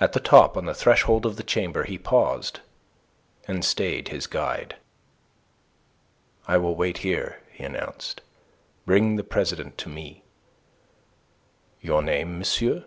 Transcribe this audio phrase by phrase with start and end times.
[0.00, 2.60] At the top, on the threshold of the chamber, he paused,
[3.46, 4.76] and stayed his guide.
[6.48, 8.22] "I will wait here," he announced.
[8.86, 10.24] "Bring the president to me."
[11.82, 12.86] "Your name, monsieur?"